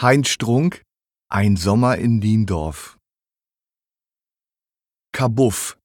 [0.00, 0.84] Heinz Strunk,
[1.28, 2.98] Ein Sommer in Niendorf.
[5.10, 5.76] Kabuff.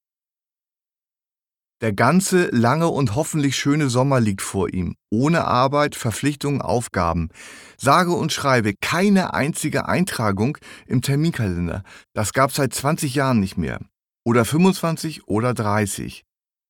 [1.82, 7.30] Der ganze lange und hoffentlich schöne Sommer liegt vor ihm, ohne Arbeit, Verpflichtungen, Aufgaben.
[7.76, 11.82] Sage und schreibe keine einzige Eintragung im Terminkalender.
[12.14, 13.80] Das gab seit 20 Jahren nicht mehr.
[14.24, 16.24] Oder 25 oder 30.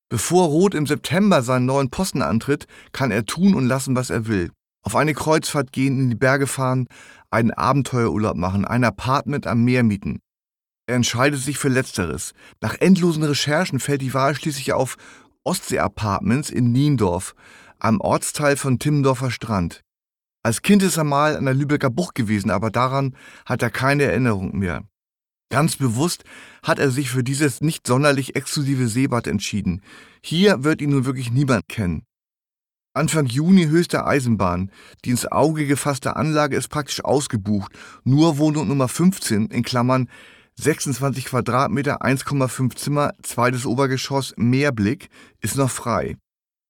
[0.08, 4.28] Bevor Roth im September seinen neuen Posten antritt, kann er tun und lassen, was er
[4.28, 4.50] will.
[4.84, 6.88] Auf eine Kreuzfahrt gehen, in die Berge fahren,
[7.34, 10.20] einen Abenteuerurlaub machen, ein Apartment am Meer mieten.
[10.86, 12.32] Er entscheidet sich für Letzteres.
[12.60, 14.96] Nach endlosen Recherchen fällt die Wahl schließlich auf
[15.44, 17.34] Ostsee-Apartments in Niendorf,
[17.78, 19.82] am Ortsteil von Timmendorfer Strand.
[20.42, 24.04] Als Kind ist er mal an der Lübecker Bucht gewesen, aber daran hat er keine
[24.04, 24.82] Erinnerung mehr.
[25.50, 26.24] Ganz bewusst
[26.62, 29.82] hat er sich für dieses nicht sonderlich exklusive Seebad entschieden.
[30.22, 32.04] Hier wird ihn nun wirklich niemand kennen.
[32.96, 34.70] Anfang Juni höchste Eisenbahn.
[35.04, 37.72] Die ins Auge gefasste Anlage ist praktisch ausgebucht.
[38.04, 40.08] Nur Wohnung Nummer 15 in Klammern
[40.60, 45.08] 26 Quadratmeter, 1,5 Zimmer, zweites Obergeschoss, Meerblick
[45.40, 46.16] ist noch frei.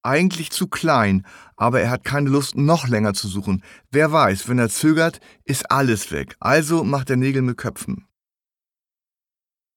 [0.03, 1.27] Eigentlich zu klein,
[1.57, 3.63] aber er hat keine Lust, noch länger zu suchen.
[3.91, 6.37] Wer weiß, wenn er zögert, ist alles weg.
[6.41, 8.07] Also macht er Nägel mit Köpfen.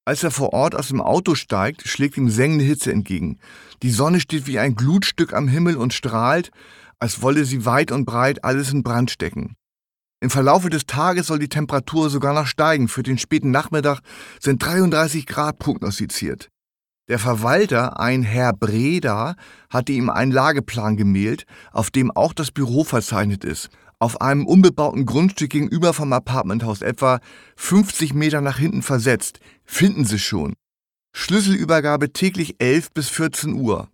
[0.08, 3.39] Als er vor Ort aus dem Auto steigt, schlägt ihm sengende Hitze entgegen.
[3.83, 6.50] Die Sonne steht wie ein Glutstück am Himmel und strahlt,
[6.97, 9.58] als wolle sie weit und breit alles in Brand stecken.
[10.22, 12.88] Im Verlaufe des Tages soll die Temperatur sogar noch steigen.
[12.88, 14.00] Für den späten Nachmittag
[14.39, 16.47] sind 33 Grad prognostiziert.
[17.09, 19.35] Der Verwalter, ein Herr Breda,
[19.69, 23.69] hatte ihm einen Lageplan gemailt, auf dem auch das Büro verzeichnet ist
[24.00, 27.20] auf einem unbebauten Grundstück gegenüber vom Apartmenthaus, etwa
[27.56, 29.40] 50 Meter nach hinten versetzt.
[29.66, 30.53] Finden Sie schon.
[31.14, 33.90] Schlüsselübergabe täglich 11 bis 14 Uhr.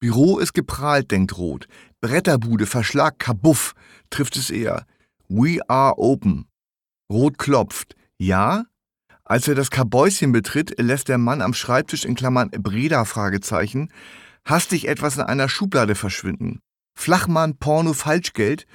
[0.00, 1.66] Büro ist geprahlt, denkt Roth.
[2.00, 3.74] Bretterbude, Verschlag, Kabuff,
[4.08, 4.86] trifft es eher.
[5.28, 6.46] We are open.
[7.12, 7.94] Roth klopft.
[8.16, 8.64] Ja?
[9.24, 13.04] Als er das Kabäuschen betritt, lässt der Mann am Schreibtisch in Klammern Breda
[14.44, 16.60] hastig etwas in einer Schublade verschwinden.
[16.98, 18.66] Flachmann, Porno, Falschgeld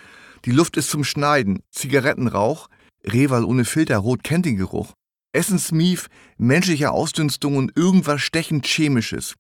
[0.46, 2.70] die Luft ist zum Schneiden, Zigarettenrauch,
[3.04, 4.94] Rehwal ohne Filter, rot kennt den Geruch.
[5.34, 6.08] Essensmief,
[6.38, 9.36] menschliche Ausdünstung und irgendwas stechend Chemisches.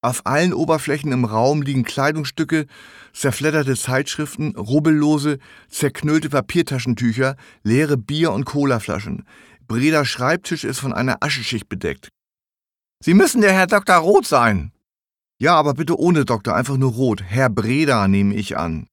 [0.00, 2.66] Auf allen Oberflächen im Raum liegen Kleidungsstücke,
[3.12, 5.38] zerfledderte Zeitschriften, rubbellose,
[5.68, 9.26] zerknüllte Papiertaschentücher, leere Bier- und Colaflaschen.
[9.66, 12.08] Breda Schreibtisch ist von einer Ascheschicht bedeckt.
[13.04, 13.96] Sie müssen der Herr Dr.
[13.96, 14.72] Roth sein.
[15.40, 17.22] Ja, aber bitte ohne Doktor, einfach nur Rot.
[17.22, 18.88] Herr Breda nehme ich an.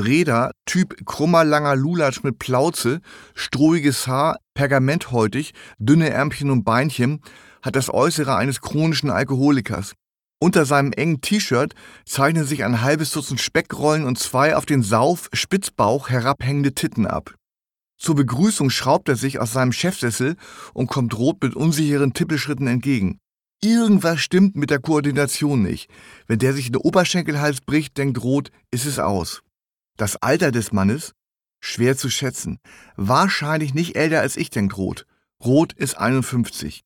[0.00, 3.02] Breda, Typ krummer langer Lulatsch mit Plauze,
[3.34, 7.20] strohiges Haar, pergamenthäutig, dünne Ärmchen und Beinchen,
[7.60, 9.92] hat das Äußere eines chronischen Alkoholikers.
[10.42, 11.74] Unter seinem engen T-Shirt
[12.06, 17.34] zeichnen sich ein halbes Dutzend Speckrollen und zwei auf den Sauf Spitzbauch herabhängende Titten ab.
[17.98, 20.36] Zur Begrüßung schraubt er sich aus seinem Chefsessel
[20.72, 23.18] und kommt Rot mit unsicheren Tippelschritten entgegen.
[23.62, 25.90] Irgendwas stimmt mit der Koordination nicht.
[26.26, 29.42] Wenn der sich in den Oberschenkelhals bricht, denkt Rot, ist es aus.
[29.96, 31.14] Das Alter des Mannes?
[31.60, 32.58] Schwer zu schätzen.
[32.96, 35.06] Wahrscheinlich nicht älter als ich, denkt Roth.
[35.44, 36.84] Roth ist 51.